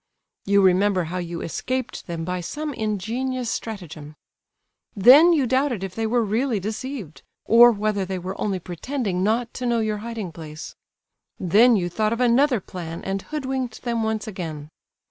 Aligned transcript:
You 0.47 0.63
remember 0.63 1.03
how 1.03 1.19
you 1.19 1.41
escaped 1.41 2.07
them 2.07 2.25
by 2.25 2.41
some 2.41 2.73
ingenious 2.73 3.51
stratagem; 3.51 4.15
then 4.95 5.31
you 5.31 5.45
doubted 5.45 5.83
if 5.83 5.93
they 5.93 6.07
were 6.07 6.23
really 6.25 6.59
deceived, 6.59 7.21
or 7.45 7.71
whether 7.71 8.03
they 8.03 8.17
were 8.17 8.41
only 8.41 8.57
pretending 8.57 9.21
not 9.21 9.53
to 9.53 9.67
know 9.67 9.79
your 9.79 9.97
hiding 9.99 10.31
place; 10.31 10.75
then 11.39 11.75
you 11.75 11.87
thought 11.87 12.13
of 12.13 12.19
another 12.19 12.59
plan 12.59 13.03
and 13.03 13.21
hoodwinked 13.21 13.83
them 13.83 14.01
once 14.01 14.25
again. 14.25 14.69